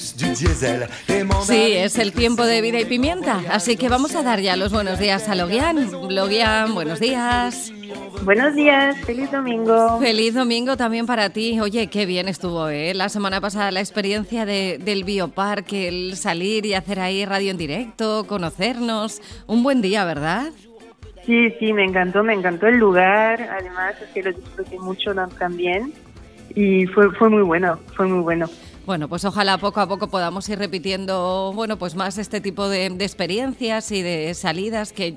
Sí, 0.00 1.72
es 1.74 1.98
el 1.98 2.12
tiempo 2.12 2.46
de 2.46 2.62
vida 2.62 2.80
y 2.80 2.86
pimienta, 2.86 3.42
así 3.50 3.76
que 3.76 3.88
vamos 3.88 4.14
a 4.14 4.22
dar 4.22 4.40
ya 4.40 4.56
los 4.56 4.72
buenos 4.72 4.98
días 4.98 5.28
a 5.28 5.34
Logian. 5.34 5.90
Logian, 6.08 6.74
buenos 6.74 7.00
días. 7.00 7.70
Buenos 8.24 8.54
días, 8.54 8.96
feliz 9.04 9.30
domingo. 9.30 9.98
Feliz 10.00 10.34
domingo 10.34 10.76
también 10.76 11.06
para 11.06 11.30
ti. 11.30 11.60
Oye, 11.60 11.88
qué 11.88 12.06
bien 12.06 12.28
estuvo, 12.28 12.68
¿eh? 12.68 12.94
La 12.94 13.08
semana 13.08 13.40
pasada 13.40 13.70
la 13.70 13.80
experiencia 13.80 14.46
de, 14.46 14.78
del 14.78 15.04
bioparque, 15.04 15.88
el 15.88 16.16
salir 16.16 16.64
y 16.64 16.74
hacer 16.74 17.00
ahí 17.00 17.24
radio 17.24 17.50
en 17.50 17.58
directo, 17.58 18.26
conocernos. 18.26 19.20
Un 19.46 19.62
buen 19.62 19.82
día, 19.82 20.04
¿verdad? 20.04 20.50
Sí, 21.26 21.50
sí, 21.58 21.72
me 21.72 21.84
encantó, 21.84 22.22
me 22.22 22.32
encantó 22.32 22.66
el 22.68 22.76
lugar. 22.76 23.42
Además, 23.58 23.94
es 24.02 24.08
que 24.14 24.22
lo 24.22 24.32
disfruté 24.32 24.78
mucho 24.78 25.12
también. 25.38 25.92
Y 26.54 26.86
fue, 26.86 27.10
fue 27.12 27.28
muy 27.28 27.42
bueno, 27.42 27.78
fue 27.94 28.06
muy 28.06 28.20
bueno. 28.20 28.48
Bueno, 28.90 29.06
pues 29.06 29.24
ojalá 29.24 29.56
poco 29.56 29.78
a 29.78 29.86
poco 29.86 30.08
podamos 30.08 30.48
ir 30.48 30.58
repitiendo, 30.58 31.52
bueno, 31.54 31.78
pues 31.78 31.94
más 31.94 32.18
este 32.18 32.40
tipo 32.40 32.68
de, 32.68 32.90
de 32.90 33.04
experiencias 33.04 33.92
y 33.92 34.02
de 34.02 34.34
salidas 34.34 34.92
que 34.92 35.14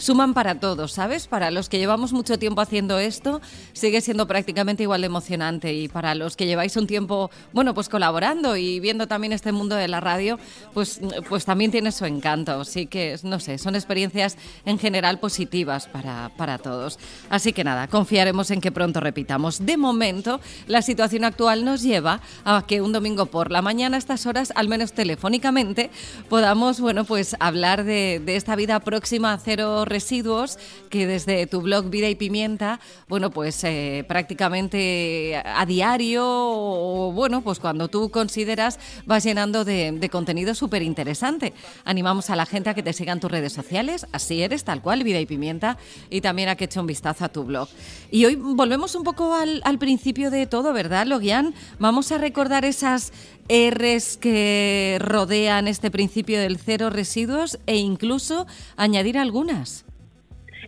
suman 0.00 0.34
para 0.34 0.58
todos, 0.58 0.92
¿sabes? 0.92 1.26
Para 1.26 1.50
los 1.50 1.68
que 1.68 1.78
llevamos 1.78 2.12
mucho 2.12 2.38
tiempo 2.38 2.60
haciendo 2.62 2.98
esto, 2.98 3.40
sigue 3.72 4.00
siendo 4.00 4.26
prácticamente 4.26 4.82
igual 4.82 5.02
de 5.02 5.06
emocionante 5.06 5.74
y 5.74 5.88
para 5.88 6.14
los 6.14 6.36
que 6.36 6.46
lleváis 6.46 6.76
un 6.76 6.86
tiempo, 6.86 7.30
bueno, 7.52 7.74
pues 7.74 7.88
colaborando 7.88 8.56
y 8.56 8.80
viendo 8.80 9.06
también 9.06 9.32
este 9.32 9.52
mundo 9.52 9.76
de 9.76 9.88
la 9.88 10.00
radio, 10.00 10.38
pues, 10.72 11.00
pues 11.28 11.44
también 11.44 11.70
tiene 11.70 11.92
su 11.92 12.06
encanto. 12.06 12.62
Así 12.62 12.86
que, 12.86 13.18
no 13.22 13.38
sé, 13.40 13.58
son 13.58 13.74
experiencias 13.74 14.36
en 14.64 14.78
general 14.78 15.20
positivas 15.20 15.86
para, 15.86 16.30
para 16.36 16.58
todos. 16.58 16.98
Así 17.28 17.52
que 17.52 17.62
nada, 17.62 17.86
confiaremos 17.86 18.50
en 18.50 18.60
que 18.60 18.72
pronto 18.72 19.00
repitamos. 19.00 19.66
De 19.66 19.76
momento, 19.76 20.40
la 20.66 20.80
situación 20.80 21.24
actual 21.24 21.64
nos 21.64 21.82
lleva 21.82 22.20
a 22.44 22.64
que 22.66 22.80
un 22.80 22.92
domingo 22.92 23.26
por 23.26 23.50
la 23.50 23.60
mañana 23.60 23.96
a 23.96 23.98
estas 23.98 24.24
horas, 24.24 24.52
al 24.56 24.68
menos 24.68 24.92
telefónicamente, 24.92 25.90
podamos, 26.30 26.80
bueno, 26.80 27.04
pues 27.04 27.36
hablar 27.38 27.84
de, 27.84 28.22
de 28.24 28.36
esta 28.36 28.56
vida 28.56 28.80
próxima 28.80 29.34
a 29.34 29.38
cero 29.38 29.84
residuos 29.90 30.58
que 30.88 31.06
desde 31.06 31.46
tu 31.46 31.60
blog 31.60 31.90
Vida 31.90 32.08
y 32.08 32.14
Pimienta, 32.14 32.80
bueno, 33.08 33.30
pues 33.30 33.62
eh, 33.64 34.04
prácticamente 34.08 35.42
a 35.44 35.66
diario 35.66 36.24
o 36.24 37.12
bueno, 37.12 37.42
pues 37.42 37.58
cuando 37.60 37.88
tú 37.88 38.10
consideras 38.10 38.78
vas 39.04 39.24
llenando 39.24 39.64
de, 39.64 40.08
contenido 40.10 40.54
súper 40.54 40.82
interesante. 40.82 41.52
Animamos 41.84 42.30
a 42.30 42.36
la 42.36 42.46
gente 42.46 42.70
a 42.70 42.74
que 42.74 42.82
te 42.82 42.92
sigan 42.92 43.20
tus 43.20 43.30
redes 43.30 43.52
sociales, 43.52 44.06
así 44.12 44.42
eres, 44.42 44.64
tal 44.64 44.80
cual, 44.80 45.04
Vida 45.04 45.20
y 45.20 45.26
Pimienta, 45.26 45.76
y 46.08 46.20
también 46.20 46.48
a 46.48 46.56
que 46.56 46.64
eche 46.64 46.80
un 46.80 46.86
vistazo 46.86 47.24
a 47.24 47.28
tu 47.28 47.44
blog. 47.44 47.68
Y 48.10 48.24
hoy 48.24 48.36
volvemos 48.36 48.94
un 48.94 49.04
poco 49.04 49.34
al, 49.34 49.60
al 49.64 49.78
principio 49.78 50.30
de 50.30 50.46
todo, 50.46 50.72
¿verdad, 50.72 51.06
Logian? 51.06 51.54
Vamos 51.78 52.12
a 52.12 52.18
recordar 52.18 52.64
esas 52.64 53.12
R's 53.50 54.16
que 54.16 54.98
rodean 55.00 55.66
este 55.66 55.90
principio 55.90 56.40
del 56.40 56.58
cero 56.58 56.88
residuos 56.88 57.58
e 57.66 57.76
incluso 57.76 58.46
añadir 58.76 59.18
algunas. 59.18 59.79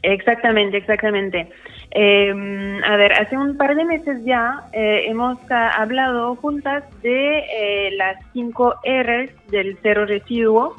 Exactamente, 0.03 0.78
exactamente. 0.78 1.48
Eh, 1.92 2.81
a 2.84 2.97
ver, 2.97 3.12
hace 3.12 3.36
un 3.36 3.56
par 3.56 3.77
de 3.77 3.84
meses 3.84 4.19
ya 4.25 4.64
eh, 4.72 5.05
hemos 5.06 5.39
hablado 5.50 6.34
juntas 6.36 6.83
de 7.03 7.39
eh, 7.39 7.91
las 7.97 8.17
cinco 8.33 8.75
R's 8.84 9.30
del 9.50 9.78
cero 9.83 10.05
residuo, 10.06 10.75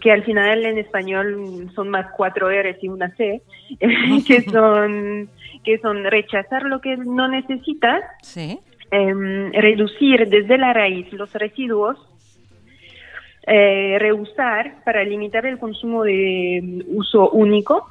que 0.00 0.12
al 0.12 0.22
final 0.22 0.64
en 0.64 0.78
español 0.78 1.68
son 1.74 1.88
más 1.90 2.06
cuatro 2.16 2.48
R's 2.48 2.76
y 2.82 2.88
una 2.88 3.10
C, 3.16 3.42
que 4.26 4.42
son 4.50 5.28
que 5.64 5.78
son 5.78 6.04
rechazar 6.04 6.62
lo 6.62 6.80
que 6.80 6.96
no 6.96 7.28
necesitas, 7.28 8.02
Sí. 8.22 8.58
eh, 8.92 9.50
reducir 9.52 10.28
desde 10.28 10.56
la 10.58 10.72
raíz 10.72 11.12
los 11.12 11.32
residuos, 11.34 11.98
eh, 13.46 13.96
reusar 13.98 14.76
para 14.84 15.02
limitar 15.04 15.44
el 15.44 15.58
consumo 15.58 16.04
de 16.04 16.60
mm, 16.62 16.96
uso 16.96 17.30
único, 17.30 17.88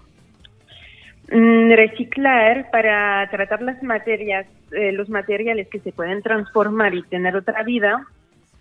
reciclar 1.29 2.69
para 2.71 3.27
tratar 3.29 3.61
las 3.61 3.81
materias, 3.83 4.47
eh, 4.71 4.91
los 4.91 5.09
materiales 5.09 5.67
que 5.67 5.79
se 5.79 5.91
pueden 5.91 6.21
transformar 6.21 6.95
y 6.95 7.03
tener 7.03 7.35
otra 7.35 7.63
vida, 7.63 8.05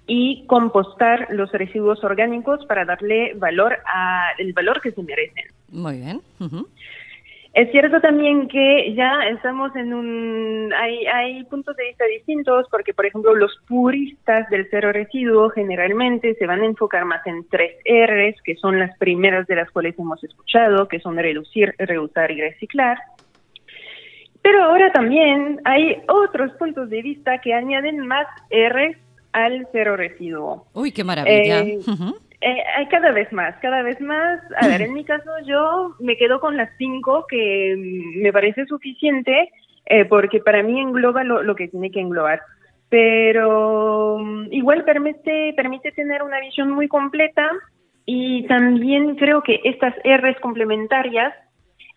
y 0.09 0.47
compostar 0.47 1.29
los 1.31 1.53
residuos 1.53 2.03
orgánicos 2.03 2.65
para 2.67 2.87
darle 2.87 3.35
valor 3.35 3.77
a 3.85 4.31
el 4.39 4.55
valor 4.55 4.81
que 4.81 4.91
se 4.91 5.03
merecen. 5.03 5.45
Muy 5.71 5.99
bien. 5.99 6.23
Ujú. 6.41 6.67
Es 7.59 7.73
cierto 7.73 8.01
también 8.01 8.47
que 8.47 8.95
ya 8.95 9.11
estamos 9.33 9.75
en 9.75 9.93
un... 9.93 10.73
Hay, 10.81 11.05
hay 11.07 11.43
puntos 11.47 11.75
de 11.75 11.89
vista 11.89 12.05
distintos 12.05 12.69
porque, 12.71 12.95
por 12.95 13.05
ejemplo, 13.05 13.35
los 13.35 13.51
puristas 13.67 14.49
del 14.49 14.69
cero 14.71 14.93
residuo 14.93 15.51
generalmente 15.51 16.37
se 16.37 16.47
van 16.47 16.61
a 16.61 16.67
enfocar 16.67 17.05
más 17.05 17.27
en 17.27 17.45
tres 17.49 17.73
R's, 17.85 18.41
que 18.45 18.55
son 18.55 18.79
las 18.79 18.97
primeras 18.99 19.49
de 19.49 19.57
las 19.57 19.69
cuales 19.73 19.99
hemos 19.99 20.23
escuchado, 20.23 20.87
que 20.87 21.01
son 21.01 21.17
reducir, 21.17 21.75
reusar 21.79 22.31
y 22.31 22.41
reciclar. 22.41 22.97
Pero 24.41 24.63
ahora 24.63 24.93
también 24.93 25.61
hay 25.65 26.01
otros 26.07 26.53
puntos 26.61 26.89
de 26.91 27.03
vista 27.03 27.39
que 27.39 27.55
añaden 27.55 28.07
más 28.07 28.29
R's 28.53 28.97
al 29.33 29.67
cero 29.73 29.97
residuo. 29.97 30.69
Uy, 30.75 30.93
qué 30.93 31.03
maravilla. 31.03 31.59
Eh. 31.59 31.81
Eh, 32.41 32.63
hay 32.77 32.87
cada 32.87 33.11
vez 33.13 33.33
más, 33.33 33.57
cada 33.61 33.83
vez 33.83 34.01
más. 34.01 34.41
A 34.57 34.69
ver, 34.69 34.83
en 34.83 34.95
mi 34.95 35.05
caso 35.05 35.31
yo 35.45 35.95
me 35.99 36.17
quedo 36.17 36.41
con 36.41 36.57
las 36.57 36.71
cinco 36.79 37.27
que 37.29 37.75
me 38.17 38.33
parece 38.33 38.65
suficiente 38.67 39.51
eh, 39.87 40.05
porque 40.05 40.41
para 40.41 40.63
mí 40.63 40.81
engloba 40.81 41.25
lo, 41.25 41.43
lo 41.43 41.57
que 41.57 41.69
tiene 41.69 41.91
que 41.91 42.01
englobar. 42.01 42.41
Pero 42.89 44.19
mm, 44.19 44.53
igual 44.53 44.85
permite, 44.85 45.53
permite 45.57 45.93
tener 45.93 46.23
una 46.23 46.41
visión 46.41 46.71
muy 46.71 46.89
completa 46.89 47.51
y 48.05 48.47
también 48.47 49.17
creo 49.17 49.43
que 49.43 49.61
estas 49.65 49.95
R's 50.05 50.41
complementarias, 50.41 51.35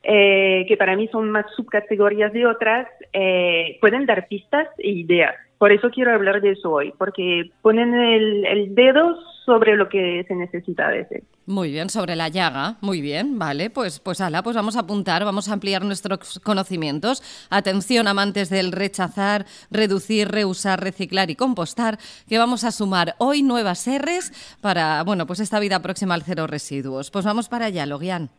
eh, 0.03 0.66
que 0.68 0.75
para 0.75 0.96
mí 0.96 1.08
son 1.08 1.31
más 1.31 1.46
subcategorías 1.56 2.34
de 2.34 2.46
otras, 2.46 2.88
eh, 3.13 3.78
pueden 3.79 4.06
dar 4.06 4.28
pistas 4.28 4.68
e 4.78 4.90
ideas. 4.90 5.35
Por 5.61 5.72
eso 5.72 5.91
quiero 5.91 6.11
hablar 6.11 6.41
de 6.41 6.53
eso 6.53 6.72
hoy, 6.72 6.91
porque 6.97 7.51
ponen 7.61 7.94
el, 7.94 8.47
el 8.47 8.73
dedo 8.73 9.16
sobre 9.45 9.75
lo 9.75 9.89
que 9.89 10.25
se 10.27 10.33
necesita 10.33 10.88
a 10.88 10.89
veces. 10.89 11.22
Muy 11.45 11.69
bien, 11.69 11.91
sobre 11.91 12.16
la 12.16 12.29
llaga. 12.29 12.77
Muy 12.81 12.99
bien, 12.99 13.38
vale. 13.38 13.69
Pues, 13.69 13.99
pues 13.99 14.22
ala, 14.22 14.41
pues 14.41 14.55
vamos 14.55 14.75
a 14.75 14.79
apuntar, 14.79 15.23
vamos 15.23 15.49
a 15.49 15.53
ampliar 15.53 15.83
nuestros 15.85 16.39
conocimientos. 16.44 17.22
Atención, 17.51 18.07
amantes 18.07 18.49
del 18.49 18.72
rechazar, 18.72 19.45
reducir, 19.69 20.29
reusar, 20.29 20.81
reciclar 20.81 21.29
y 21.29 21.35
compostar, 21.35 21.99
que 22.28 22.39
vamos 22.39 22.63
a 22.63 22.72
sumar 22.72 23.13
hoy 23.19 23.43
nuevas 23.43 23.88
R's 23.88 24.57
para, 24.63 25.03
bueno, 25.03 25.28
pues 25.28 25.41
esta 25.41 25.59
vida 25.59 25.79
próxima 25.83 26.16
al 26.16 26.23
cero 26.23 26.47
residuos. 26.47 27.11
Pues 27.11 27.23
vamos 27.23 27.49
para 27.49 27.66
allá, 27.66 27.85
Logian. 27.85 28.31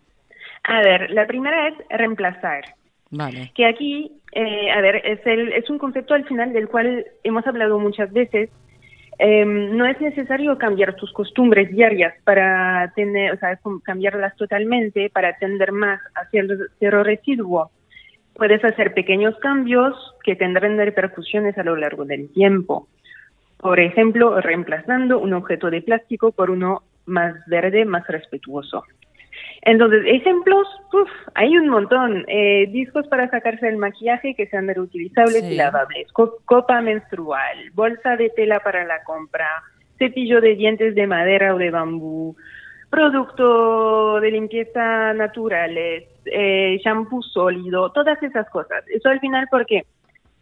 A 0.64 0.82
ver, 0.82 1.08
la 1.12 1.28
primera 1.28 1.68
es 1.68 1.74
reemplazar. 1.88 2.64
Vale. 3.12 3.52
que 3.54 3.66
aquí, 3.66 4.10
eh, 4.32 4.70
a 4.70 4.80
ver, 4.80 5.02
es, 5.04 5.20
el, 5.26 5.52
es 5.52 5.68
un 5.68 5.78
concepto 5.78 6.14
al 6.14 6.24
final 6.24 6.52
del 6.54 6.66
cual 6.66 7.04
hemos 7.22 7.46
hablado 7.46 7.78
muchas 7.78 8.10
veces. 8.10 8.48
Eh, 9.18 9.44
no 9.44 9.84
es 9.84 10.00
necesario 10.00 10.56
cambiar 10.56 10.96
tus 10.96 11.12
costumbres 11.12 11.70
diarias 11.70 12.14
para 12.24 12.90
tener, 12.96 13.34
o 13.34 13.36
sea, 13.36 13.58
cambiarlas 13.84 14.34
totalmente 14.36 15.10
para 15.10 15.36
tender 15.36 15.72
más 15.72 16.00
hacia 16.14 16.40
el 16.40 16.70
cero 16.80 17.04
residuo. 17.04 17.70
Puedes 18.34 18.64
hacer 18.64 18.94
pequeños 18.94 19.36
cambios 19.40 19.94
que 20.24 20.34
tendrán 20.34 20.78
repercusiones 20.78 21.56
a 21.58 21.64
lo 21.64 21.76
largo 21.76 22.06
del 22.06 22.32
tiempo. 22.32 22.88
Por 23.58 23.78
ejemplo, 23.78 24.40
reemplazando 24.40 25.18
un 25.18 25.34
objeto 25.34 25.70
de 25.70 25.82
plástico 25.82 26.32
por 26.32 26.50
uno 26.50 26.82
más 27.04 27.34
verde, 27.46 27.84
más 27.84 28.06
respetuoso. 28.08 28.84
Entonces, 29.64 30.02
ejemplos, 30.06 30.66
uf, 30.92 31.08
hay 31.34 31.56
un 31.56 31.68
montón. 31.68 32.24
Eh, 32.28 32.66
discos 32.70 33.06
para 33.08 33.30
sacarse 33.30 33.68
el 33.68 33.76
maquillaje 33.76 34.34
que 34.34 34.46
sean 34.48 34.66
reutilizables 34.68 35.40
Sí. 35.40 35.52
y 35.54 35.56
lavables, 35.56 36.10
co- 36.12 36.38
copa 36.44 36.80
menstrual, 36.80 37.70
bolsa 37.74 38.16
de 38.16 38.30
tela 38.30 38.58
para 38.60 38.84
la 38.84 39.02
compra, 39.04 39.48
cepillo 39.98 40.40
de 40.40 40.56
dientes 40.56 40.94
de 40.96 41.06
madera 41.06 41.54
o 41.54 41.58
de 41.58 41.70
bambú, 41.70 42.34
producto 42.90 44.20
de 44.20 44.30
limpieza 44.32 45.12
naturales, 45.14 46.04
eh, 46.26 46.78
shampoo 46.84 47.22
sólido, 47.22 47.90
todas 47.92 48.22
esas 48.22 48.48
cosas. 48.50 48.84
Eso 48.88 49.08
al 49.08 49.20
final 49.20 49.46
porque 49.50 49.84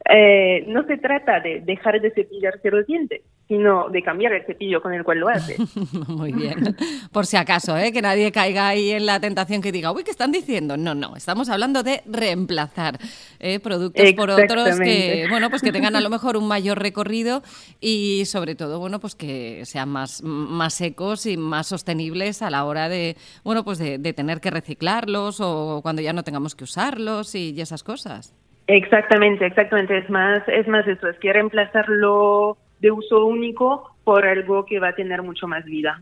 eh, 0.08 0.64
no 0.66 0.84
se 0.84 0.96
trata 0.96 1.40
de 1.40 1.60
dejar 1.60 2.00
de 2.00 2.10
cepillarse 2.10 2.70
los 2.70 2.86
dientes, 2.86 3.20
sino 3.46 3.90
de 3.90 4.02
cambiar 4.02 4.32
el 4.32 4.46
cepillo 4.46 4.80
con 4.80 4.94
el 4.94 5.04
cual 5.04 5.18
lo 5.18 5.28
hace. 5.28 5.56
Muy 6.08 6.32
bien. 6.32 6.74
Por 7.12 7.26
si 7.26 7.36
acaso, 7.36 7.76
¿eh? 7.76 7.92
que 7.92 8.00
nadie 8.00 8.32
caiga 8.32 8.68
ahí 8.68 8.90
en 8.90 9.04
la 9.04 9.20
tentación 9.20 9.60
que 9.60 9.72
diga, 9.72 9.92
uy, 9.92 10.02
¿qué 10.02 10.10
están 10.10 10.32
diciendo? 10.32 10.76
No, 10.76 10.94
no, 10.94 11.16
estamos 11.16 11.50
hablando 11.50 11.82
de 11.82 12.02
reemplazar 12.06 12.98
¿eh? 13.40 13.60
productos 13.60 14.12
por 14.14 14.30
otros 14.30 14.80
que, 14.80 15.26
bueno, 15.28 15.50
pues 15.50 15.60
que 15.60 15.72
tengan 15.72 15.94
a 15.94 16.00
lo 16.00 16.08
mejor 16.10 16.36
un 16.38 16.48
mayor 16.48 16.78
recorrido 16.78 17.42
y 17.78 18.24
sobre 18.24 18.54
todo, 18.54 18.78
bueno, 18.78 19.00
pues 19.00 19.14
que 19.14 19.66
sean 19.66 19.90
más, 19.90 20.22
más 20.22 20.80
ecos 20.80 21.26
y 21.26 21.36
más 21.36 21.66
sostenibles 21.66 22.40
a 22.40 22.50
la 22.50 22.64
hora 22.64 22.88
de, 22.88 23.16
bueno, 23.44 23.64
pues 23.64 23.78
de, 23.78 23.98
de 23.98 24.12
tener 24.14 24.40
que 24.40 24.50
reciclarlos 24.50 25.40
o 25.40 25.80
cuando 25.82 26.00
ya 26.00 26.14
no 26.14 26.24
tengamos 26.24 26.54
que 26.54 26.64
usarlos 26.64 27.34
y, 27.34 27.50
y 27.50 27.60
esas 27.60 27.82
cosas. 27.82 28.34
Exactamente, 28.70 29.46
exactamente. 29.46 29.98
Es 29.98 30.08
más, 30.08 30.46
es 30.46 30.68
más 30.68 30.86
eso, 30.86 31.08
es 31.08 31.18
que 31.18 31.32
reemplazar 31.32 31.88
lo, 31.88 32.56
de 32.78 32.92
uso 32.92 33.26
único 33.26 33.96
por 34.04 34.24
algo 34.24 34.64
que 34.64 34.78
va 34.78 34.90
a 34.90 34.94
tener 34.94 35.22
mucho 35.22 35.48
más 35.48 35.64
vida. 35.64 36.00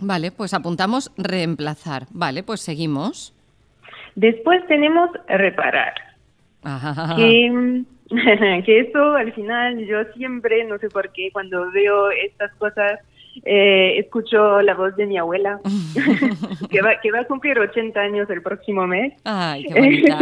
Vale, 0.00 0.32
pues 0.32 0.54
apuntamos 0.54 1.12
reemplazar. 1.18 2.06
Vale, 2.10 2.42
pues 2.42 2.62
seguimos. 2.62 3.34
Después 4.14 4.66
tenemos 4.68 5.10
reparar. 5.28 5.92
Que, 7.16 7.82
que 8.64 8.80
eso 8.80 9.14
al 9.14 9.34
final 9.34 9.84
yo 9.86 10.02
siempre, 10.16 10.64
no 10.64 10.78
sé 10.78 10.88
por 10.88 11.12
qué, 11.12 11.30
cuando 11.30 11.70
veo 11.72 12.10
estas 12.10 12.54
cosas, 12.54 13.00
eh, 13.44 13.98
escucho 13.98 14.60
la 14.62 14.74
voz 14.74 14.96
de 14.96 15.06
mi 15.06 15.18
abuela, 15.18 15.60
que, 16.70 16.82
va, 16.82 17.00
que 17.00 17.10
va 17.10 17.20
a 17.20 17.26
cumplir 17.26 17.58
80 17.58 18.00
años 18.00 18.30
el 18.30 18.42
próximo 18.42 18.86
mes. 18.86 19.14
Ay, 19.24 19.64
qué 19.64 19.74
bonita. 19.80 20.18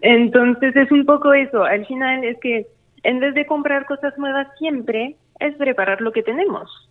Entonces 0.00 0.76
es 0.76 0.90
un 0.90 1.04
poco 1.06 1.32
eso, 1.32 1.64
al 1.64 1.86
final 1.86 2.24
es 2.24 2.38
que 2.40 2.66
en 3.02 3.20
vez 3.20 3.34
de 3.34 3.46
comprar 3.46 3.86
cosas 3.86 4.18
nuevas 4.18 4.48
siempre, 4.58 5.16
es 5.38 5.54
preparar 5.56 6.00
lo 6.00 6.12
que 6.12 6.22
tenemos. 6.22 6.88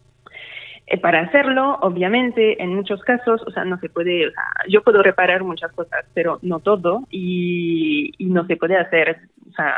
Eh, 0.88 1.00
para 1.00 1.22
hacerlo, 1.22 1.80
obviamente, 1.82 2.62
en 2.62 2.76
muchos 2.76 3.02
casos, 3.02 3.42
o 3.46 3.52
sea, 3.52 3.66
no 3.66 3.80
se 3.80 3.90
puede, 3.90 4.28
o 4.28 4.32
sea, 4.32 4.44
yo 4.70 4.84
puedo 4.84 5.02
reparar 5.02 5.44
muchas 5.44 5.72
cosas, 5.74 6.06
pero 6.14 6.38
no 6.44 6.60
todo, 6.60 7.04
y, 7.10 8.12
no 8.20 8.46
se 8.46 8.56
puede 8.56 8.78
hacer, 8.78 9.18
o 9.50 9.52
sea, 9.54 9.76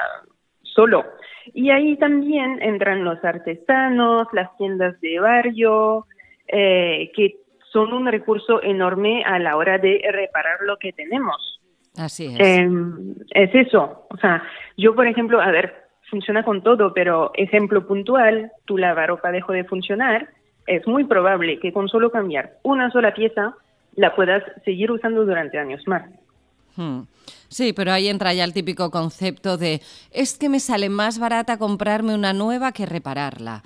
solo. 0.63 1.05
Y 1.53 1.69
ahí 1.69 1.97
también 1.97 2.61
entran 2.61 3.03
los 3.03 3.23
artesanos, 3.23 4.27
las 4.33 4.55
tiendas 4.57 4.99
de 5.01 5.19
barrio, 5.19 6.05
eh, 6.47 7.11
que 7.15 7.37
son 7.71 7.93
un 7.93 8.07
recurso 8.07 8.61
enorme 8.63 9.23
a 9.23 9.39
la 9.39 9.57
hora 9.57 9.77
de 9.77 10.01
reparar 10.11 10.59
lo 10.65 10.77
que 10.77 10.93
tenemos. 10.93 11.61
Así 11.97 12.27
es. 12.27 12.39
Em, 12.39 13.15
es 13.31 13.53
eso. 13.53 14.07
O 14.09 14.17
sea, 14.17 14.43
yo, 14.77 14.95
por 14.95 15.07
ejemplo, 15.07 15.41
a 15.41 15.51
ver, 15.51 15.73
funciona 16.09 16.43
con 16.43 16.61
todo, 16.63 16.93
pero 16.93 17.31
ejemplo 17.35 17.85
puntual, 17.85 18.51
tu 18.65 18.77
lavarropa 18.77 19.31
dejó 19.31 19.53
de 19.53 19.63
funcionar, 19.63 20.29
es 20.65 20.85
muy 20.87 21.05
probable 21.05 21.59
que 21.59 21.71
con 21.71 21.87
solo 21.87 22.11
cambiar 22.11 22.53
una 22.63 22.91
sola 22.91 23.13
pieza 23.13 23.55
la 23.95 24.15
puedas 24.15 24.43
seguir 24.63 24.91
usando 24.91 25.25
durante 25.25 25.57
años 25.57 25.81
más. 25.87 26.03
Sí, 27.49 27.73
pero 27.73 27.91
ahí 27.91 28.07
entra 28.07 28.33
ya 28.33 28.43
el 28.43 28.53
típico 28.53 28.91
concepto 28.91 29.57
de 29.57 29.81
es 30.11 30.37
que 30.37 30.49
me 30.49 30.59
sale 30.59 30.89
más 30.89 31.17
barata 31.17 31.57
comprarme 31.57 32.13
una 32.13 32.33
nueva 32.33 32.71
que 32.71 32.85
repararla. 32.85 33.63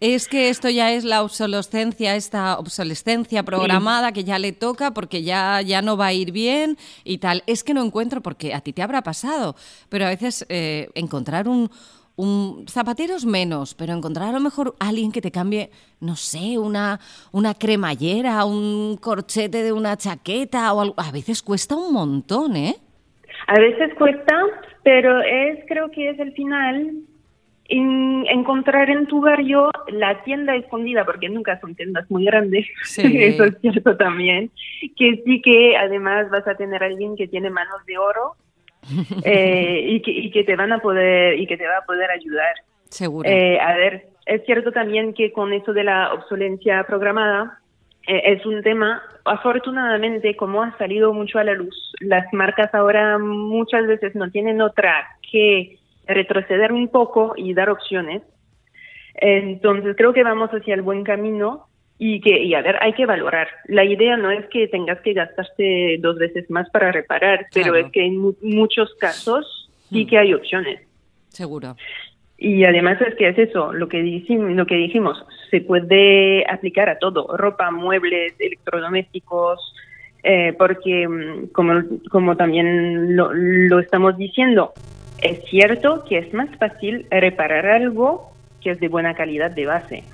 Es 0.00 0.28
que 0.28 0.48
esto 0.48 0.68
ya 0.68 0.92
es 0.92 1.04
la 1.04 1.22
obsolescencia, 1.22 2.16
esta 2.16 2.58
obsolescencia 2.58 3.42
programada 3.42 4.12
que 4.12 4.24
ya 4.24 4.38
le 4.38 4.52
toca 4.52 4.92
porque 4.92 5.22
ya, 5.22 5.62
ya 5.62 5.82
no 5.82 5.96
va 5.96 6.06
a 6.06 6.12
ir 6.12 6.32
bien 6.32 6.76
y 7.04 7.18
tal. 7.18 7.42
Es 7.46 7.64
que 7.64 7.74
no 7.74 7.82
encuentro, 7.82 8.20
porque 8.20 8.54
a 8.54 8.60
ti 8.60 8.72
te 8.72 8.82
habrá 8.82 9.02
pasado, 9.02 9.56
pero 9.88 10.04
a 10.04 10.08
veces 10.08 10.44
eh, 10.48 10.90
encontrar 10.94 11.48
un, 11.48 11.70
un 12.16 12.66
zapateros 12.68 13.26
menos, 13.26 13.74
pero 13.74 13.92
encontrar 13.92 14.28
a 14.28 14.32
lo 14.32 14.40
mejor 14.40 14.74
alguien 14.78 15.10
que 15.10 15.20
te 15.20 15.30
cambie, 15.30 15.70
no 16.00 16.16
sé, 16.16 16.58
una, 16.58 17.00
una 17.32 17.54
cremallera, 17.54 18.44
un 18.44 18.96
corchete 19.00 19.62
de 19.62 19.72
una 19.72 19.96
chaqueta 19.96 20.72
o 20.72 20.80
algo. 20.80 20.94
A 20.96 21.10
veces 21.10 21.42
cuesta 21.42 21.74
un 21.74 21.92
montón, 21.92 22.56
¿eh? 22.56 22.76
A 23.46 23.58
veces 23.58 23.92
cuesta, 23.98 24.38
pero 24.82 25.20
es 25.20 25.58
creo 25.66 25.90
que 25.90 26.10
es 26.10 26.18
el 26.18 26.32
final 26.32 27.04
encontrar 27.66 28.90
en 28.90 29.06
tu 29.06 29.20
barrio 29.20 29.70
la 29.88 30.22
tienda 30.22 30.54
escondida, 30.54 31.04
porque 31.04 31.28
nunca 31.28 31.58
son 31.60 31.74
tiendas 31.74 32.10
muy 32.10 32.24
grandes, 32.24 32.66
eso 32.96 33.44
es 33.44 33.58
cierto 33.60 33.96
también, 33.96 34.50
que 34.96 35.22
sí 35.24 35.40
que 35.40 35.76
además 35.76 36.30
vas 36.30 36.46
a 36.46 36.56
tener 36.56 36.82
a 36.82 36.86
alguien 36.86 37.16
que 37.16 37.26
tiene 37.26 37.50
manos 37.50 37.84
de 37.86 37.98
oro 37.98 38.36
eh, 39.24 39.84
y, 39.88 40.02
que, 40.02 40.10
y 40.10 40.30
que 40.30 40.44
te 40.44 40.56
van 40.56 40.72
a 40.72 40.78
poder 40.78 41.38
y 41.38 41.46
que 41.46 41.56
te 41.56 41.66
va 41.66 41.78
a 41.78 41.84
poder 41.84 42.10
ayudar. 42.10 42.54
Seguro. 42.88 43.28
Eh, 43.28 43.58
a 43.60 43.74
ver, 43.74 44.06
es 44.26 44.44
cierto 44.44 44.72
también 44.72 45.14
que 45.14 45.32
con 45.32 45.52
eso 45.52 45.72
de 45.72 45.84
la 45.84 46.12
obsolencia 46.12 46.84
programada 46.84 47.58
eh, 48.06 48.22
es 48.24 48.46
un 48.46 48.62
tema, 48.62 49.02
afortunadamente, 49.24 50.36
como 50.36 50.62
ha 50.62 50.76
salido 50.78 51.12
mucho 51.12 51.38
a 51.38 51.44
la 51.44 51.54
luz, 51.54 51.92
las 52.00 52.32
marcas 52.32 52.74
ahora 52.74 53.18
muchas 53.18 53.86
veces 53.86 54.14
no 54.14 54.30
tienen 54.30 54.60
otra 54.60 55.06
que 55.30 55.78
retroceder 56.06 56.72
un 56.72 56.88
poco 56.88 57.34
y 57.36 57.54
dar 57.54 57.70
opciones. 57.70 58.22
Entonces 59.14 59.96
creo 59.96 60.12
que 60.12 60.24
vamos 60.24 60.50
hacia 60.50 60.74
el 60.74 60.82
buen 60.82 61.04
camino 61.04 61.66
y 62.06 62.20
que, 62.20 62.38
y 62.38 62.52
a 62.52 62.60
ver, 62.60 62.76
hay 62.82 62.92
que 62.92 63.06
valorar. 63.06 63.48
La 63.64 63.82
idea 63.82 64.18
no 64.18 64.30
es 64.30 64.44
que 64.50 64.68
tengas 64.68 65.00
que 65.00 65.14
gastarte 65.14 65.96
dos 66.00 66.18
veces 66.18 66.50
más 66.50 66.68
para 66.68 66.92
reparar, 66.92 67.46
pero 67.54 67.74
es 67.76 67.90
que 67.92 68.04
en 68.04 68.34
muchos 68.42 68.94
casos 68.96 69.70
sí 69.88 70.04
hmm. 70.04 70.08
que 70.08 70.18
hay 70.18 70.34
opciones. 70.34 70.82
Seguro. 71.30 71.76
Y 72.36 72.62
además 72.64 73.00
es 73.00 73.14
que 73.14 73.28
es 73.28 73.38
eso, 73.38 73.72
lo 73.72 73.88
que, 73.88 74.02
dijimos, 74.02 74.50
lo 74.50 74.66
que 74.66 74.74
dijimos, 74.74 75.24
se 75.50 75.62
puede 75.62 76.44
aplicar 76.46 76.90
a 76.90 76.98
todo, 76.98 77.38
ropa, 77.38 77.70
muebles, 77.70 78.34
electrodomésticos, 78.38 79.74
eh, 80.22 80.52
porque 80.58 81.08
mm, 81.08 81.52
como, 81.52 81.84
como 82.10 82.36
también 82.36 83.16
lo, 83.16 83.32
lo 83.32 83.78
estamos 83.78 84.18
diciendo, 84.18 84.74
es 85.22 85.42
cierto 85.48 86.04
que 86.06 86.18
es 86.18 86.34
más 86.34 86.50
fácil 86.58 87.06
reparar 87.10 87.64
algo 87.64 88.30
que 88.60 88.72
es 88.72 88.80
de 88.80 88.88
buena 88.88 89.14
calidad 89.14 89.52
de 89.52 89.64
base. 89.64 90.04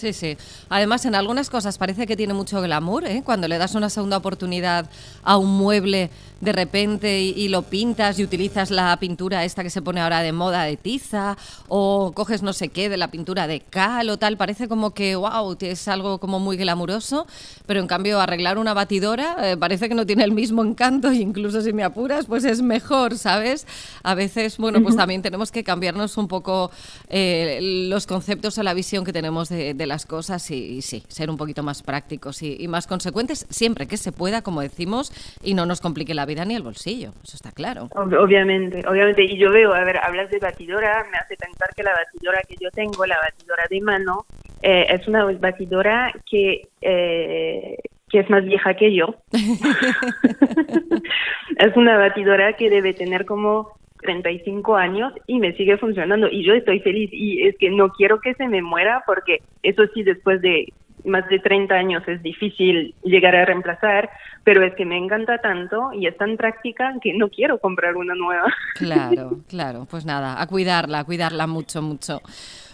Sí, 0.00 0.14
sí. 0.14 0.38
Además, 0.70 1.04
en 1.04 1.14
algunas 1.14 1.50
cosas 1.50 1.76
parece 1.76 2.06
que 2.06 2.16
tiene 2.16 2.32
mucho 2.32 2.62
glamour, 2.62 3.04
¿eh? 3.04 3.20
Cuando 3.22 3.48
le 3.48 3.58
das 3.58 3.74
una 3.74 3.90
segunda 3.90 4.16
oportunidad 4.16 4.88
a 5.22 5.36
un 5.36 5.58
mueble 5.58 6.08
de 6.40 6.52
repente 6.52 7.20
y, 7.20 7.48
lo 7.48 7.60
pintas 7.60 8.18
y 8.18 8.24
utilizas 8.24 8.70
la 8.70 8.96
pintura 8.98 9.44
esta 9.44 9.62
que 9.62 9.68
se 9.68 9.82
pone 9.82 10.00
ahora 10.00 10.22
de 10.22 10.32
moda 10.32 10.62
de 10.62 10.78
tiza 10.78 11.36
o 11.68 12.12
coges 12.14 12.42
no 12.42 12.54
sé 12.54 12.70
qué 12.70 12.88
de 12.88 12.96
la 12.96 13.10
pintura 13.10 13.46
de 13.46 13.60
cal 13.60 14.08
o 14.08 14.16
tal, 14.16 14.38
parece 14.38 14.66
como 14.66 14.92
que, 14.92 15.16
wow, 15.16 15.54
es 15.60 15.86
algo 15.86 16.18
como 16.18 16.40
muy 16.40 16.56
glamuroso, 16.56 17.26
pero 17.66 17.80
en 17.80 17.86
cambio 17.86 18.22
arreglar 18.22 18.56
una 18.56 18.72
batidora 18.72 19.36
eh, 19.42 19.58
parece 19.58 19.90
que 19.90 19.94
no 19.94 20.06
tiene 20.06 20.24
el 20.24 20.32
mismo 20.32 20.64
encanto 20.64 21.10
e 21.10 21.16
incluso 21.16 21.60
si 21.60 21.74
me 21.74 21.84
apuras, 21.84 22.24
pues 22.24 22.44
es 22.44 22.62
mejor, 22.62 23.18
¿sabes? 23.18 23.66
A 24.02 24.14
veces, 24.14 24.56
bueno, 24.56 24.80
pues 24.82 24.96
también 24.96 25.20
tenemos 25.20 25.52
que 25.52 25.62
cambiarnos 25.62 26.16
un 26.16 26.26
poco 26.26 26.70
eh, 27.10 27.58
los 27.60 28.06
conceptos 28.06 28.56
o 28.56 28.62
la 28.62 28.72
visión 28.72 29.04
que 29.04 29.12
tenemos 29.12 29.50
de 29.50 29.74
de 29.74 29.86
las 29.90 30.06
cosas 30.06 30.50
y, 30.50 30.80
sí, 30.80 31.02
ser 31.08 31.28
un 31.28 31.36
poquito 31.36 31.62
más 31.62 31.82
prácticos 31.82 32.42
y, 32.42 32.66
más 32.68 32.86
consecuentes 32.86 33.46
siempre 33.50 33.86
que 33.86 33.96
se 33.96 34.12
pueda, 34.12 34.42
como 34.42 34.62
decimos, 34.62 35.12
y 35.42 35.54
no 35.54 35.66
nos 35.66 35.80
complique 35.80 36.14
la 36.14 36.24
vida 36.24 36.44
ni 36.44 36.54
el 36.54 36.62
bolsillo. 36.62 37.10
Eso 37.24 37.36
está 37.36 37.50
claro. 37.50 37.88
Obviamente, 37.94 38.82
obviamente. 38.88 39.24
Y 39.24 39.36
yo 39.36 39.50
veo, 39.50 39.74
a 39.74 39.84
ver, 39.84 39.98
hablas 39.98 40.30
de 40.30 40.38
batidora, 40.38 41.04
me 41.10 41.18
hace 41.18 41.36
pensar 41.36 41.68
que 41.74 41.82
la 41.82 41.92
batidora 41.92 42.40
que 42.48 42.54
yo 42.60 42.70
tengo, 42.70 43.04
la 43.04 43.18
batidora 43.18 43.64
de 43.68 43.80
mano, 43.80 44.24
eh, 44.62 44.86
es 44.88 45.06
una 45.08 45.24
batidora 45.24 46.12
que... 46.24 46.68
Eh, 46.80 47.76
que 48.10 48.18
es 48.18 48.28
más 48.28 48.44
vieja 48.44 48.74
que 48.74 48.92
yo. 48.92 49.14
es 51.58 51.76
una 51.76 51.96
batidora 51.96 52.54
que 52.54 52.68
debe 52.68 52.92
tener 52.92 53.24
como 53.24 53.78
35 54.00 54.76
años 54.76 55.12
y 55.26 55.38
me 55.38 55.52
sigue 55.54 55.78
funcionando 55.78 56.28
y 56.28 56.44
yo 56.44 56.54
estoy 56.54 56.80
feliz 56.80 57.10
y 57.12 57.46
es 57.46 57.56
que 57.58 57.70
no 57.70 57.90
quiero 57.90 58.20
que 58.20 58.34
se 58.34 58.48
me 58.48 58.62
muera 58.62 59.02
porque 59.06 59.42
eso 59.62 59.82
sí 59.94 60.02
después 60.02 60.40
de 60.42 60.72
más 61.04 61.26
de 61.28 61.38
30 61.38 61.74
años 61.74 62.02
es 62.06 62.22
difícil 62.22 62.94
llegar 63.02 63.34
a 63.34 63.44
reemplazar, 63.44 64.10
pero 64.44 64.64
es 64.64 64.74
que 64.74 64.84
me 64.84 64.96
encanta 64.96 65.38
tanto 65.38 65.92
y 65.92 66.06
es 66.06 66.16
tan 66.16 66.36
práctica 66.36 66.94
que 67.02 67.14
no 67.14 67.28
quiero 67.28 67.58
comprar 67.58 67.96
una 67.96 68.14
nueva. 68.14 68.52
Claro, 68.74 69.38
claro, 69.48 69.86
pues 69.90 70.04
nada, 70.04 70.40
a 70.40 70.46
cuidarla, 70.46 71.00
a 71.00 71.04
cuidarla 71.04 71.46
mucho, 71.46 71.82
mucho. 71.82 72.20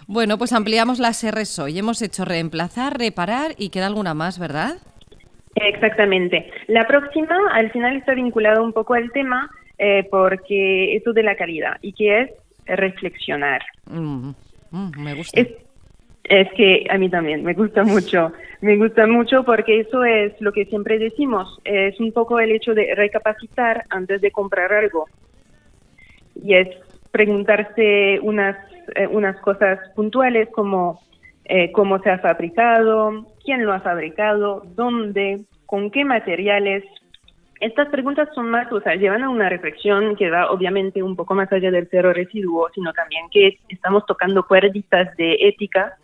Bueno, 0.06 0.38
pues 0.38 0.52
ampliamos 0.52 0.98
las 0.98 1.24
R's 1.24 1.58
hoy. 1.58 1.78
Hemos 1.78 2.00
hecho 2.00 2.24
reemplazar, 2.24 2.98
reparar 2.98 3.52
y 3.58 3.70
queda 3.70 3.86
alguna 3.86 4.14
más, 4.14 4.38
¿verdad? 4.38 4.76
Exactamente. 5.56 6.50
La 6.68 6.86
próxima, 6.86 7.36
al 7.52 7.70
final, 7.72 7.96
está 7.96 8.14
vinculada 8.14 8.60
un 8.60 8.72
poco 8.72 8.94
al 8.94 9.10
tema, 9.12 9.50
eh, 9.78 10.06
porque 10.10 10.96
eso 10.96 11.12
de 11.12 11.22
la 11.22 11.36
calidad 11.36 11.78
y 11.82 11.92
que 11.92 12.20
es 12.20 12.30
reflexionar. 12.66 13.62
Mm, 13.90 14.30
mm, 14.70 14.90
me 14.98 15.14
gusta. 15.14 15.40
Es, 15.40 16.48
que 16.56 16.86
a 16.90 16.98
mí 16.98 17.08
también 17.08 17.44
me 17.44 17.54
gusta 17.54 17.84
mucho, 17.84 18.32
me 18.60 18.76
gusta 18.76 19.06
mucho 19.06 19.44
porque 19.44 19.80
eso 19.80 20.04
es 20.04 20.32
lo 20.40 20.50
que 20.52 20.64
siempre 20.64 20.98
decimos, 20.98 21.60
es 21.64 22.00
un 22.00 22.10
poco 22.10 22.40
el 22.40 22.50
hecho 22.50 22.74
de 22.74 22.92
recapacitar 22.96 23.84
antes 23.90 24.20
de 24.20 24.32
comprar 24.32 24.72
algo 24.72 25.06
y 26.34 26.54
es 26.54 26.68
preguntarse 27.12 28.18
unas, 28.22 28.56
eh, 28.96 29.06
unas 29.06 29.36
cosas 29.40 29.78
puntuales 29.94 30.48
como 30.50 31.00
eh, 31.44 31.70
cómo 31.70 32.00
se 32.00 32.10
ha 32.10 32.18
fabricado, 32.18 33.24
quién 33.44 33.64
lo 33.64 33.72
ha 33.72 33.80
fabricado, 33.80 34.64
dónde, 34.74 35.44
con 35.64 35.92
qué 35.92 36.04
materiales, 36.04 36.82
estas 37.60 37.88
preguntas 37.88 38.28
son 38.34 38.50
más, 38.50 38.70
o 38.72 38.80
sea, 38.80 38.94
llevan 38.94 39.24
a 39.24 39.30
una 39.30 39.48
reflexión 39.48 40.16
que 40.16 40.30
va 40.30 40.50
obviamente 40.50 41.02
un 41.02 41.16
poco 41.16 41.34
más 41.34 41.50
allá 41.52 41.70
del 41.70 41.88
cero 41.90 42.12
residuo, 42.12 42.68
sino 42.74 42.92
también 42.92 43.28
que 43.30 43.58
estamos 43.68 44.04
tocando 44.06 44.46
cuerditas 44.46 45.16
de 45.16 45.36
ética. 45.40 45.96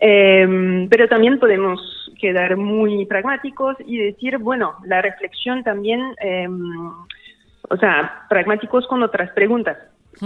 Em, 0.00 0.88
pero 0.88 1.08
también 1.08 1.38
podemos 1.38 1.80
quedar 2.20 2.56
muy 2.56 3.06
pragmáticos 3.06 3.76
y 3.86 3.98
decir, 3.98 4.38
bueno, 4.38 4.74
la 4.84 5.00
reflexión 5.02 5.62
también, 5.62 6.00
em, 6.20 6.90
o 7.70 7.76
sea, 7.78 8.26
pragmáticos 8.28 8.86
con 8.86 9.02
otras 9.02 9.30
preguntas, 9.30 9.78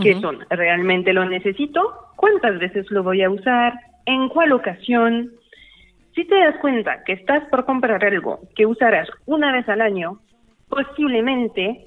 que 0.02 0.20
son, 0.20 0.44
¿realmente 0.50 1.12
lo 1.12 1.24
necesito? 1.24 2.08
cuántas 2.18 2.58
veces 2.58 2.90
lo 2.90 3.02
voy 3.04 3.22
a 3.22 3.30
usar, 3.30 3.72
en 4.04 4.28
cuál 4.28 4.52
ocasión. 4.52 5.30
Si 6.18 6.24
te 6.24 6.34
das 6.34 6.56
cuenta 6.56 7.04
que 7.04 7.12
estás 7.12 7.48
por 7.48 7.64
comprar 7.64 8.04
algo 8.04 8.40
que 8.56 8.66
usarás 8.66 9.08
una 9.26 9.52
vez 9.52 9.68
al 9.68 9.80
año, 9.80 10.18
posiblemente 10.68 11.86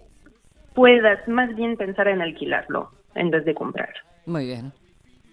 puedas 0.73 1.27
más 1.27 1.53
bien 1.53 1.75
pensar 1.75 2.07
en 2.07 2.21
alquilarlo 2.21 2.91
en 3.13 3.29
vez 3.29 3.43
de 3.43 3.53
comprar. 3.53 3.93
Muy 4.25 4.45
bien. 4.45 4.71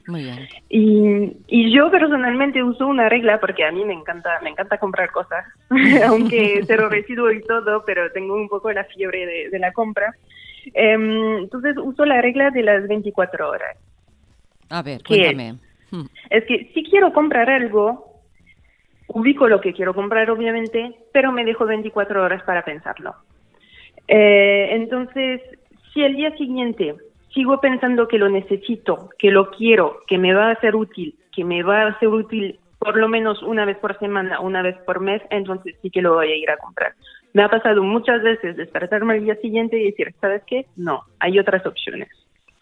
Muy 0.08 0.24
bien. 0.24 0.48
Y, 0.68 1.36
y 1.46 1.72
yo 1.72 1.92
personalmente 1.92 2.60
uso 2.64 2.88
una 2.88 3.08
regla 3.08 3.38
porque 3.38 3.64
a 3.64 3.70
mí 3.70 3.84
me 3.84 3.92
encanta, 3.92 4.40
me 4.42 4.50
encanta 4.50 4.78
comprar 4.78 5.12
cosas, 5.12 5.44
aunque 6.08 6.62
cero 6.66 6.88
residuo 6.90 7.30
y 7.30 7.40
todo, 7.42 7.84
pero 7.86 8.10
tengo 8.10 8.34
un 8.34 8.48
poco 8.48 8.72
la 8.72 8.82
fiebre 8.82 9.48
de, 9.48 9.58
la 9.60 9.70
compra. 9.70 10.12
Em, 10.74 11.38
entonces 11.44 11.76
uso 11.76 12.04
la 12.04 12.20
regla 12.20 12.50
de 12.50 12.64
las 12.64 12.88
24 12.88 13.48
horas. 13.48 13.76
A 14.70 14.82
ver, 14.82 15.04
cuéntame. 15.04 15.54
Hmm. 15.92 16.06
Es, 16.30 16.44
que 16.46 16.72
si 16.74 16.82
quiero 16.82 17.12
comprar 17.12 17.48
algo, 17.48 18.07
ubico 19.08 19.48
lo 19.48 19.60
que 19.60 19.72
quiero 19.72 19.94
comprar, 19.94 20.30
obviamente, 20.30 20.94
pero 21.12 21.32
me 21.32 21.44
dejo 21.44 21.66
24 21.66 22.22
horas 22.22 22.42
para 22.44 22.64
pensarlo. 22.64 23.14
Eh, 24.06 24.68
entonces, 24.72 25.40
si 25.92 26.02
el 26.02 26.16
día 26.16 26.36
siguiente 26.36 26.94
sigo 27.34 27.60
pensando 27.60 28.08
que 28.08 28.18
lo 28.18 28.28
necesito, 28.28 29.10
que 29.18 29.30
lo 29.30 29.50
quiero, 29.50 30.00
que 30.06 30.18
me 30.18 30.34
va 30.34 30.50
a 30.50 30.60
ser 30.60 30.76
útil, 30.76 31.14
que 31.34 31.44
me 31.44 31.62
va 31.62 31.86
a 31.86 31.98
ser 31.98 32.08
útil 32.08 32.58
por 32.78 32.96
lo 32.96 33.08
menos 33.08 33.42
una 33.42 33.64
vez 33.64 33.76
por 33.78 33.98
semana, 33.98 34.40
una 34.40 34.62
vez 34.62 34.76
por 34.86 35.00
mes, 35.00 35.20
entonces 35.30 35.74
sí 35.82 35.90
que 35.90 36.00
lo 36.00 36.14
voy 36.14 36.30
a 36.30 36.36
ir 36.36 36.50
a 36.50 36.56
comprar. 36.56 36.94
Me 37.32 37.42
ha 37.42 37.48
pasado 37.48 37.82
muchas 37.82 38.22
veces 38.22 38.56
despertarme 38.56 39.14
al 39.14 39.24
día 39.24 39.34
siguiente 39.36 39.78
y 39.78 39.86
decir, 39.86 40.14
¿sabes 40.20 40.42
qué? 40.46 40.66
No, 40.76 41.02
hay 41.18 41.38
otras 41.38 41.66
opciones. 41.66 42.08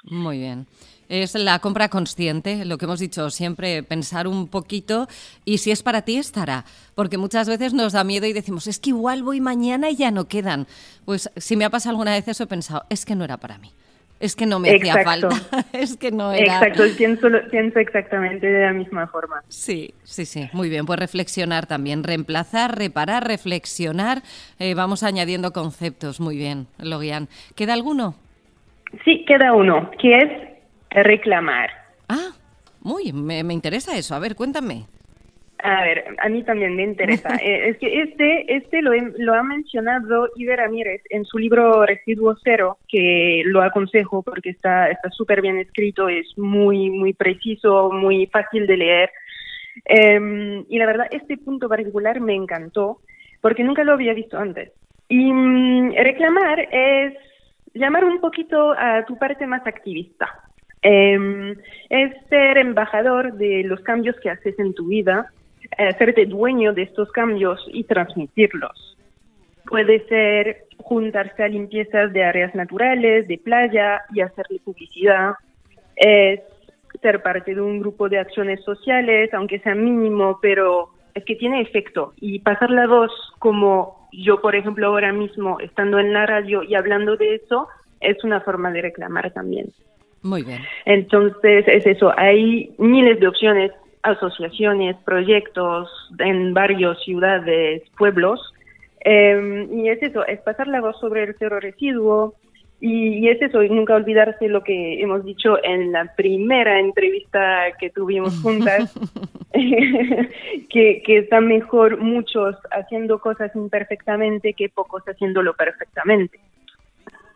Muy 0.05 0.39
bien. 0.39 0.67
Es 1.09 1.35
la 1.35 1.59
compra 1.61 1.89
consciente, 1.89 2.65
lo 2.65 2.79
que 2.79 2.85
hemos 2.85 2.99
dicho 2.99 3.31
siempre, 3.31 3.83
pensar 3.83 4.27
un 4.27 4.49
poquito 4.49 5.07
y 5.45 5.59
si 5.59 5.71
es 5.71 5.83
para 5.83 6.03
ti 6.03 6.17
estará, 6.17 6.65
porque 6.95 7.17
muchas 7.17 7.49
veces 7.49 7.75
nos 7.75 7.93
da 7.93 8.03
miedo 8.03 8.27
y 8.27 8.33
decimos, 8.33 8.67
es 8.67 8.81
que 8.81 8.91
igual 8.91 9.23
voy 9.23 9.41
mañana 9.41 9.91
y 9.91 9.97
ya 9.97 10.11
no 10.11 10.27
quedan. 10.27 10.67
Pues 11.05 11.31
si 11.37 11.57
me 11.57 11.65
ha 11.65 11.71
pasado 11.71 11.91
alguna 11.91 12.13
vez 12.13 12.27
eso 12.27 12.45
he 12.45 12.49
pensado, 12.49 12.85
es 12.91 13.05
que 13.05 13.15
no 13.15 13.25
era 13.25 13.37
para 13.37 13.59
mí. 13.59 13.71
Es 14.19 14.35
que 14.35 14.47
no 14.47 14.59
me 14.59 14.75
hacía 14.75 15.05
falta. 15.05 15.29
es 15.73 15.97
que 15.97 16.11
no 16.11 16.33
era. 16.33 16.57
Exacto, 16.57 16.85
pienso, 16.97 17.29
pienso 17.51 17.79
exactamente 17.79 18.47
de 18.47 18.65
la 18.65 18.73
misma 18.73 19.07
forma. 19.09 19.43
Sí, 19.49 19.93
sí, 20.05 20.25
sí. 20.25 20.49
Muy 20.55 20.71
bien, 20.71 20.87
pues 20.87 20.99
reflexionar 20.99 21.67
también. 21.67 22.03
Reemplazar, 22.03 22.79
reparar, 22.79 23.27
reflexionar. 23.27 24.23
Eh, 24.59 24.75
vamos 24.75 25.03
añadiendo 25.03 25.53
conceptos. 25.53 26.19
Muy 26.19 26.37
bien, 26.37 26.67
Logian. 26.79 27.29
¿Queda 27.55 27.75
alguno? 27.75 28.15
Sí, 29.05 29.25
queda 29.27 29.53
uno, 29.53 29.91
que 30.01 30.17
es 30.17 30.56
reclamar. 30.91 31.71
Ah, 32.09 32.31
muy, 32.81 33.13
me, 33.13 33.43
me 33.45 33.55
interesa 33.55 33.97
eso. 33.97 34.15
A 34.15 34.19
ver, 34.19 34.37
cuéntame. 34.37 34.87
A 35.63 35.83
ver, 35.83 36.05
a 36.23 36.29
mí 36.29 36.43
también 36.43 36.77
me 36.77 36.85
interesa. 36.85 37.29
Eh, 37.43 37.69
es 37.69 37.79
que 37.79 38.03
este, 38.03 38.57
este 38.57 38.83
lo, 38.83 38.93
lo 39.19 39.35
ha 39.35 39.43
mencionado 39.43 40.31
Iber 40.37 40.59
Ramírez 40.59 41.03
en 41.11 41.25
su 41.25 41.39
libro 41.39 41.85
Residuo 41.85 42.37
Cero, 42.43 42.79
que 42.89 43.43
lo 43.47 43.63
aconsejo 43.63 44.23
porque 44.23 44.51
está 44.51 44.91
está 44.91 45.11
súper 45.11 45.43
bien 45.43 45.59
escrito, 45.59 46.09
es 46.09 46.27
muy 46.39 46.91
muy 46.91 47.13
preciso, 47.13 47.91
muy 47.93 48.27
fácil 48.27 48.67
de 48.67 48.77
leer. 48.77 49.11
Em, 49.85 50.65
y 50.69 50.79
la 50.79 50.87
verdad, 50.87 51.07
este 51.11 51.37
punto 51.37 51.69
particular 51.69 52.21
me 52.21 52.35
encantó 52.35 53.01
porque 53.41 53.65
nunca 53.65 53.85
lo 53.85 53.93
había 53.93 54.15
visto 54.15 54.39
antes. 54.39 54.73
Y 55.09 55.33
mm, 55.33 55.95
reclamar 55.97 56.61
es 56.71 57.15
llamar 57.75 58.05
un 58.05 58.21
poquito 58.21 58.73
a 58.73 59.05
tu 59.05 59.17
parte 59.19 59.47
más 59.47 59.67
activista. 59.67 60.46
Em, 60.89 61.57
es 61.91 62.13
ser 62.29 62.59
embajador 62.59 63.33
de 63.33 63.65
los 63.65 63.81
cambios 63.81 64.15
que 64.21 64.31
haces 64.31 64.57
en 64.61 64.73
tu 64.73 64.87
vida 64.87 65.33
hacerte 65.77 66.27
dueño 66.27 66.73
de 66.75 66.83
estos 66.83 67.11
cambios 67.11 67.59
y 67.73 67.83
transmitirlos. 67.83 68.97
Puede 69.69 70.07
ser 70.07 70.67
juntarse 70.77 71.43
a 71.43 71.49
limpiezas 71.49 72.13
de 72.13 72.23
áreas 72.23 72.55
naturales, 72.55 73.27
de 73.27 73.37
playa 73.37 74.03
y 74.15 74.21
hacerle 74.21 74.61
publicidad. 74.65 75.33
Es 75.97 76.41
ser 77.03 77.21
parte 77.21 77.57
de 77.57 77.61
un 77.61 77.81
grupo 77.81 78.09
de 78.09 78.21
acciones 78.21 78.63
sociales, 78.63 79.35
aunque 79.35 79.59
sea 79.59 79.75
mínimo, 79.75 80.39
pero 80.41 80.91
es 81.15 81.25
que 81.25 81.35
tiene 81.35 81.63
efecto. 81.63 82.13
Y 82.21 82.39
pasar 82.39 82.71
la 82.71 82.87
voz 82.87 83.11
como 83.41 84.09
yo, 84.13 84.41
por 84.41 84.55
ejemplo, 84.55 84.87
ahora 84.87 85.13
mismo, 85.13 85.59
estando 85.59 85.99
en 85.99 86.13
la 86.13 86.27
radio 86.27 86.63
y 86.63 86.77
hablando 86.77 87.17
de 87.17 87.35
eso, 87.35 87.67
es 87.99 88.23
una 88.23 88.41
forma 88.41 88.71
de 88.71 88.83
reclamar 88.83 89.33
también. 89.33 89.67
Muy 90.27 90.43
bien. 90.43 90.61
Entonces, 90.85 91.65
es 91.69 91.87
eso, 91.87 92.13
hay 92.17 92.75
miles 92.79 93.21
de 93.21 93.29
opciones 93.29 93.73
asociaciones, 94.07 94.97
proyectos 95.05 95.89
en 96.19 96.55
varias 96.55 96.99
ciudades, 97.05 97.83
pueblos. 97.99 98.41
Em, 99.01 99.73
y 99.79 99.89
es 99.89 100.03
eso, 100.03 100.27
es 100.27 100.41
pasar 100.41 100.69
la 100.69 100.81
voz 100.81 100.99
sobre 101.01 101.25
el 101.25 101.37
cero 101.39 101.61
residuo. 101.61 102.35
Y, 102.79 103.27
es 103.29 103.41
eso, 103.41 103.63
y 103.63 103.71
nunca 103.71 103.95
olvidarse 103.95 104.49
lo 104.49 104.63
que 104.63 105.01
hemos 105.01 105.25
dicho 105.25 105.57
en 105.65 105.93
la 105.93 106.15
primera 106.15 106.79
entrevista 106.79 107.73
que 107.81 107.89
tuvimos 107.89 108.39
juntas, 108.43 108.95
que, 109.53 111.03
que 111.03 111.19
están 111.19 111.47
mejor 111.49 111.97
muchos 111.99 112.55
haciendo 112.71 113.19
cosas 113.19 113.51
imperfectamente 113.57 114.53
que 114.53 114.69
pocos 114.69 115.03
haciéndolo 115.05 115.55
perfectamente. 115.55 116.39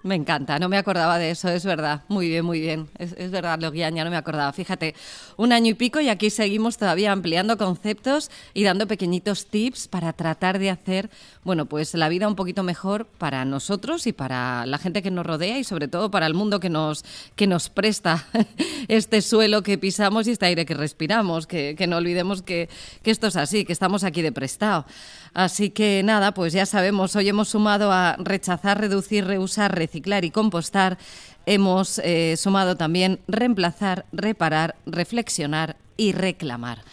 Me 0.03 0.15
encanta, 0.15 0.59
no 0.59 0.71
me 0.71 0.79
acordaba 0.79 1.19
de 1.19 1.31
eso, 1.31 1.51
es 1.51 1.67
verdad. 1.67 2.05
Muy 2.09 2.29
bien, 2.29 2.43
muy 2.43 2.59
bien. 2.59 2.89
Es, 2.99 3.31
verdad, 3.31 3.59
lo 3.61 3.71
ya 3.75 3.91
no 3.91 4.11
me 4.11 4.17
acordaba. 4.17 4.51
Fíjate, 4.55 4.95
un 5.37 5.53
año 5.53 5.73
y 5.73 5.75
pico 5.75 6.01
y 6.01 6.09
aquí 6.09 6.31
seguimos 6.31 6.79
todavía 6.79 7.13
ampliando 7.13 7.59
conceptos 7.59 8.31
y 8.55 8.65
dando 8.65 8.87
pequeñitos 8.87 9.47
tips 9.49 9.89
para 9.89 10.15
tratar 10.15 10.59
de 10.59 10.71
hacer, 10.71 11.11
bueno, 11.45 11.67
pues 11.67 11.93
la 11.93 12.09
vida 12.09 12.29
un 12.29 12.35
poquito 12.35 12.63
mejor 12.63 13.05
para 13.19 13.45
nosotros 13.45 14.07
y 14.07 14.15
para 14.15 14.65
la 14.65 14.79
gente 14.79 15.03
que 15.03 15.11
nos 15.11 15.27
rodea 15.27 15.59
y 15.59 15.65
sobre 15.65 15.87
todo 15.87 16.11
para 16.11 16.27
el 16.27 16.33
mundo 16.33 16.61
que 16.61 16.71
nos, 16.71 17.05
que 17.37 17.47
nos 17.47 17.69
presta 17.69 18.27
este 18.89 19.21
suelo 19.21 19.63
que 19.63 19.77
pisamos 19.77 20.27
y 20.27 20.31
este 20.31 20.47
aire 20.47 20.65
que 20.65 20.75
respiramos. 20.75 21.47
Que, 21.47 21.75
que 21.77 21.87
no 21.87 21.99
olvidemos 21.99 22.41
que, 22.41 22.71
que 23.03 23.11
esto 23.11 23.27
es 23.27 23.37
así, 23.37 23.67
que 23.67 23.75
estamos 23.75 24.03
aquí 24.03 24.23
de 24.23 24.33
prestado. 24.33 24.87
Así 25.35 25.71
que 25.71 26.03
nada, 26.03 26.33
pues 26.33 26.53
ya 26.53 26.67
sabemos, 26.67 27.15
hoy 27.15 27.29
hemos 27.29 27.51
sumado 27.51 27.93
a 27.93 28.17
rechazar, 28.19 28.81
reducir, 28.81 29.27
reusar, 29.27 29.73
reciclar 29.91 30.25
y 30.25 30.31
compostar. 30.31 30.99
Hemos 31.47 31.99
eh, 31.99 32.37
sumado 32.37 32.77
también 32.77 33.19
reemplazar, 33.27 34.07
reparar, 34.13 34.77
reflexionar 34.87 35.77
y 35.97 36.13
reclamar. 36.13 36.85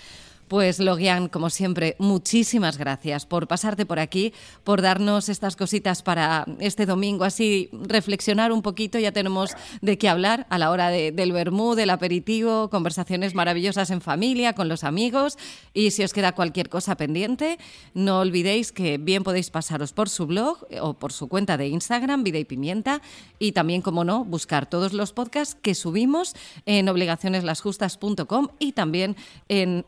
Pues 0.48 0.80
Logian, 0.80 1.28
como 1.28 1.50
siempre, 1.50 1.98
muchísimas 2.00 2.78
gracias 2.78 3.26
por 3.26 3.50
pasarte 3.50 3.86
por 3.86 4.00
aquí, 4.00 4.34
por 4.64 4.82
darnos 4.82 5.28
estas 5.28 5.58
cositas 5.58 6.04
para 6.04 6.46
este 6.60 6.86
domingo, 6.86 7.26
así 7.26 7.70
reflexionar 7.74 8.54
un 8.54 8.62
poquito. 8.62 8.98
Ya 8.98 9.12
tenemos 9.12 9.52
de 9.82 9.98
qué 9.98 10.08
hablar 10.08 10.48
a 10.50 10.58
la 10.58 10.72
hora 10.72 10.90
del 10.90 11.34
vermú, 11.34 11.76
del 11.76 11.90
aperitivo, 11.90 12.70
conversaciones 12.70 13.36
maravillosas 13.36 13.92
en 13.92 14.00
familia, 14.00 14.54
con 14.54 14.70
los 14.70 14.86
amigos. 14.86 15.38
Y 15.74 15.92
si 15.92 16.06
os 16.06 16.14
queda 16.14 16.32
cualquier 16.32 16.70
cosa 16.70 16.96
pendiente, 16.96 17.58
no 17.94 18.20
olvidéis 18.20 18.72
que 18.72 18.98
bien 18.98 19.24
podéis 19.24 19.50
pasaros 19.50 19.92
por 19.92 20.08
su 20.08 20.28
blog 20.28 20.66
o 20.82 20.94
por 20.94 21.12
su 21.12 21.28
cuenta 21.28 21.58
de 21.58 21.68
Instagram, 21.68 22.24
Vida 22.24 22.40
y 22.40 22.46
Pimienta, 22.46 23.02
y 23.38 23.52
también, 23.52 23.82
como 23.82 24.06
no, 24.06 24.24
buscar 24.24 24.70
todos 24.70 24.94
los 24.94 25.12
podcasts 25.12 25.58
que 25.62 25.76
subimos 25.76 26.36
en 26.66 26.88
obligacioneslasjustas.com 26.88 28.48
y 28.60 28.72
también 28.72 29.18
en 29.50 29.84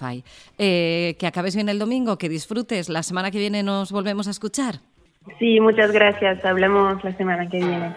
Spotify. 0.00 0.24
Eh, 0.58 1.16
que 1.18 1.26
acabes 1.26 1.54
bien 1.54 1.68
el 1.68 1.78
domingo, 1.78 2.18
que 2.18 2.28
disfrutes. 2.28 2.88
La 2.88 3.02
semana 3.02 3.30
que 3.30 3.38
viene 3.38 3.62
nos 3.62 3.92
volvemos 3.92 4.26
a 4.26 4.30
escuchar. 4.30 4.76
Sí, 5.38 5.60
muchas 5.60 5.92
gracias. 5.92 6.44
Hablamos 6.44 7.02
la 7.04 7.16
semana 7.16 7.48
que 7.48 7.58
viene. 7.58 7.94